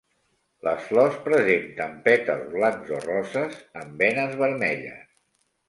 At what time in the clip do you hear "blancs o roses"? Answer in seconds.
2.55-3.63